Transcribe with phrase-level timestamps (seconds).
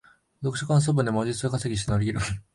[0.41, 2.19] 読書感想文で文字数稼ぎして乗り切る